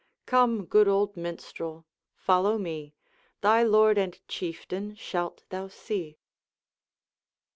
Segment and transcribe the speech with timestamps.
[0.25, 2.95] Come, good old Minstrel, follow me;
[3.41, 6.17] Thy Lord and Chieftain shalt thou see.'